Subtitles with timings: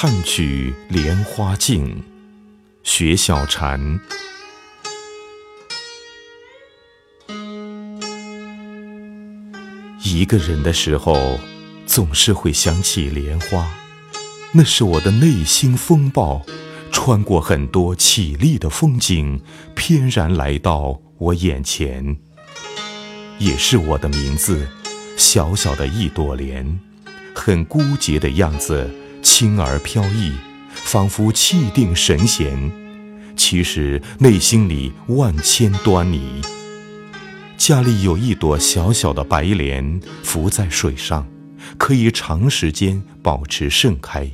[0.00, 2.04] 看取莲花镜，
[2.84, 3.98] 学小禅。
[10.04, 11.40] 一个人的时候，
[11.84, 13.68] 总是会想起莲花，
[14.52, 16.46] 那是我的内心风暴，
[16.92, 19.40] 穿过很多绮丽的风景，
[19.74, 22.16] 翩然来到我眼前。
[23.40, 24.68] 也是我的名字，
[25.16, 26.78] 小小的一朵莲，
[27.34, 28.88] 很孤寂的样子。
[29.22, 30.32] 轻而飘逸，
[30.72, 32.70] 仿佛气定神闲，
[33.36, 36.40] 其实内心里万千端倪。
[37.56, 41.26] 家里有一朵小小的白莲，浮在水上，
[41.76, 44.30] 可以长时间保持盛开，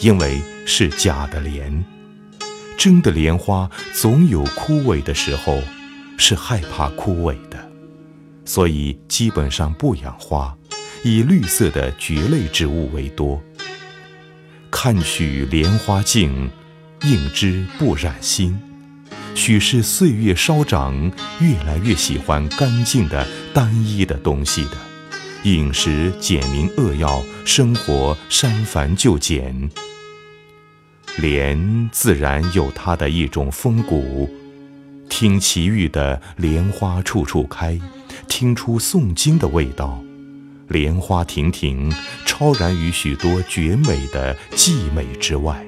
[0.00, 1.84] 因为是假的莲。
[2.78, 5.60] 真的莲花总有枯萎的时候，
[6.16, 7.70] 是害怕枯萎的，
[8.44, 10.56] 所以基本上不养花，
[11.04, 13.40] 以绿色的蕨类植物为多。
[14.84, 16.50] 看取莲花净，
[17.04, 18.60] 应知不染心。
[19.32, 20.92] 许是岁月稍长，
[21.40, 24.70] 越来越喜欢干净的、单一的东西的。
[25.44, 29.70] 饮食简明扼要，生活删繁就简。
[31.16, 34.28] 莲自然有它的一种风骨。
[35.08, 37.78] 听奇遇的莲花处处开，
[38.26, 40.02] 听出诵经的味道。
[40.72, 41.92] 莲花亭亭，
[42.24, 45.62] 超然于许多绝美的寂美之外，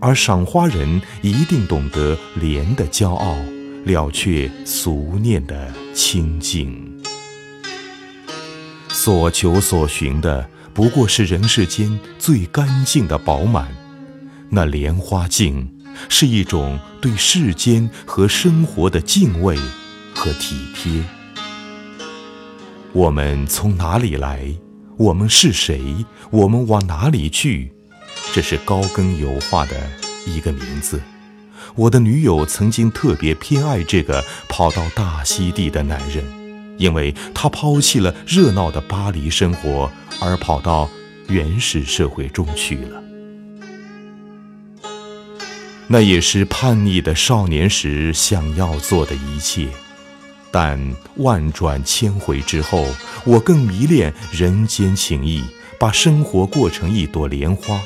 [0.00, 3.36] 而赏花人一定懂得莲的骄傲，
[3.84, 6.90] 了却俗念的清净。
[8.88, 13.76] 所求所寻的不过是人世间最干净的饱满，
[14.48, 15.70] 那莲花净
[16.08, 19.54] 是一种对世间和生活的敬畏
[20.14, 21.02] 和体贴。
[22.94, 24.46] 我们从哪里来？
[24.96, 26.06] 我们是谁？
[26.30, 27.72] 我们往哪里去？
[28.32, 29.74] 这是高更油画的
[30.24, 31.02] 一个名字。
[31.74, 36.24] 我的女友曾经特别偏爱这个跑到大溪地的男人，
[36.78, 40.88] 因为他抛弃了热闹的巴黎生活，而跑到
[41.26, 43.02] 原始社会中去了。
[45.88, 49.68] 那也是叛逆的少年时想要做的一切。
[50.54, 50.78] 但
[51.16, 52.86] 万转千回之后，
[53.24, 55.42] 我更迷恋人间情谊，
[55.80, 57.80] 把生活过成一朵莲花。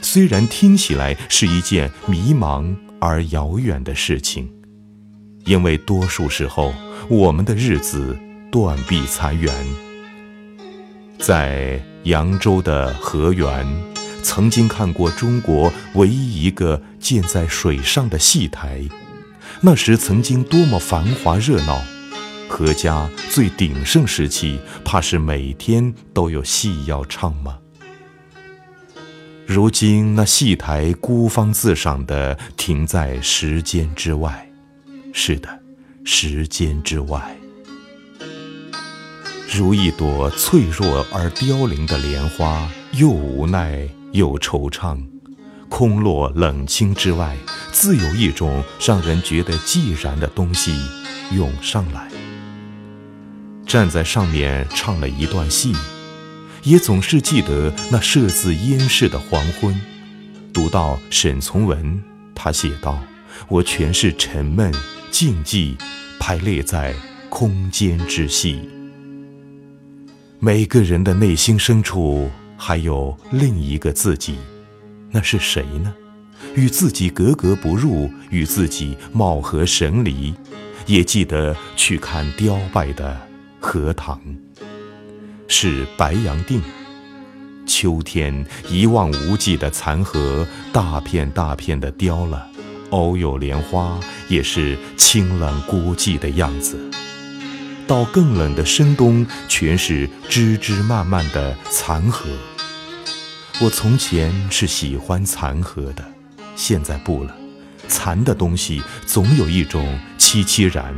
[0.00, 4.48] 虽然听起来是一件迷茫而遥远的事情，
[5.44, 6.72] 因为多数时候
[7.10, 8.18] 我们的日子
[8.50, 9.52] 断壁残垣。
[11.18, 13.66] 在扬州的河源，
[14.22, 18.82] 曾经看过中国唯一一个建在水上的戏台，
[19.60, 21.82] 那时曾经多么繁华热闹。
[22.48, 27.58] 何家最鼎盛时期，怕是每天都有戏要唱吗？
[29.46, 34.50] 如今那戏台孤芳自赏的停在时间之外，
[35.12, 35.48] 是的，
[36.04, 37.36] 时间之外。
[39.50, 45.02] 如一朵脆弱而凋零的莲花，又无奈又惆怅，
[45.68, 47.36] 空落冷清之外，
[47.72, 50.78] 自有一种让人觉得寂然的东西
[51.32, 52.08] 涌上来。
[53.68, 55.74] 站在上面唱了一段戏，
[56.62, 59.78] 也总是记得那设字烟逝的黄昏。
[60.54, 62.02] 读到沈从文，
[62.34, 62.98] 他写道
[63.46, 64.72] ：“我全是沉闷、
[65.10, 65.76] 静寂，
[66.18, 66.94] 排列在
[67.28, 68.66] 空间之隙。
[70.40, 74.38] 每个人的内心深处还有另一个自己，
[75.10, 75.94] 那是谁呢？
[76.54, 80.34] 与自己格格不入，与自己貌合神离。
[80.86, 83.14] 也记得去看雕败的。”
[83.60, 84.20] 荷塘
[85.48, 86.60] 是白洋淀，
[87.66, 92.46] 秋天一望无际的残荷，大片大片的凋了；
[92.90, 93.98] 偶有莲花，
[94.28, 96.78] 也是清冷孤寂的样子。
[97.86, 102.28] 到更冷的深冬，全是枝枝蔓蔓的残荷。
[103.60, 106.04] 我从前是喜欢残荷的，
[106.54, 107.34] 现在不了。
[107.88, 110.94] 残的东西总有一种凄凄然，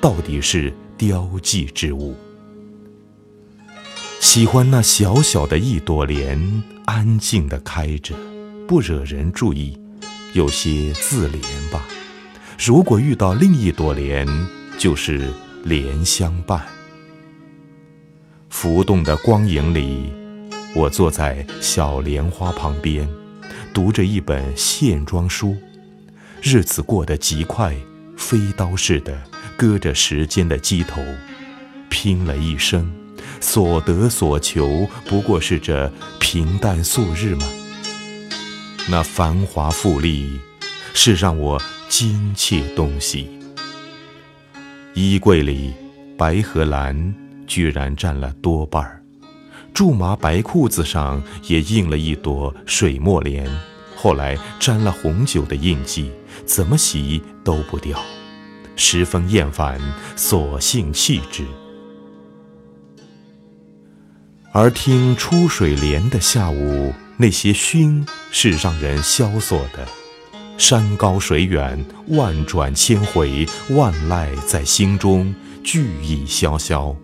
[0.00, 0.72] 到底是。
[0.96, 2.14] 雕迹之物，
[4.20, 8.14] 喜欢那小小的一朵莲，安静地开着，
[8.68, 9.78] 不惹人注意，
[10.34, 11.84] 有些自怜吧。
[12.64, 14.26] 如果遇到另一朵莲，
[14.78, 15.28] 就是
[15.64, 16.62] 莲相伴。
[18.48, 20.12] 浮动的光影里，
[20.76, 23.08] 我坐在小莲花旁边，
[23.72, 25.56] 读着一本线装书，
[26.40, 27.74] 日子过得极快，
[28.16, 29.33] 飞刀似的。
[29.56, 31.02] 搁着时间的机头，
[31.88, 32.90] 拼了一生，
[33.40, 37.46] 所得所求不过是这平淡素日吗？
[38.88, 40.38] 那繁华富丽，
[40.92, 43.28] 是让我惊切东西。
[44.94, 45.72] 衣柜里，
[46.18, 47.14] 白和蓝
[47.46, 49.02] 居然占了多半儿，
[49.72, 53.48] 苎麻白裤子上也印了一朵水墨莲，
[53.96, 56.10] 后来沾了红酒的印记，
[56.44, 57.98] 怎么洗都不掉，
[58.76, 59.80] 十分厌烦，
[60.16, 61.44] 索性弃之。
[64.52, 69.86] 而听出水莲的下午，那些熏是让人萧索的。
[70.56, 75.34] 山高水远，万转千回，万籁在心中，
[75.64, 76.94] 俱已萧萧。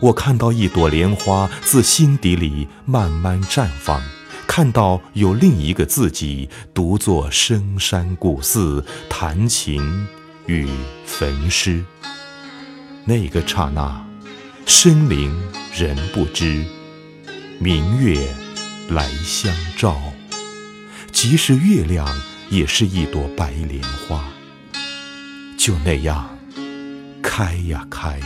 [0.00, 4.02] 我看到一朵莲花自心底里慢慢绽放，
[4.46, 10.06] 看到有另一个自己独坐深山古寺，弹琴
[10.46, 10.68] 与
[11.04, 11.84] 焚诗。
[13.04, 14.04] 那个刹那，
[14.66, 15.30] 深林
[15.74, 16.64] 人不知，
[17.58, 18.26] 明月
[18.88, 20.00] 来相照，
[21.12, 22.06] 即使月亮。
[22.48, 24.24] 也是一朵白莲花，
[25.58, 26.38] 就那样
[27.20, 28.20] 开呀开，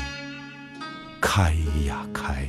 [1.22, 1.54] 开
[1.86, 2.46] 呀开。